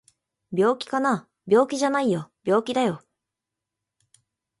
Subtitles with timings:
[0.51, 1.27] 病気かな？
[1.45, 3.03] 病気じゃないよ病気だよ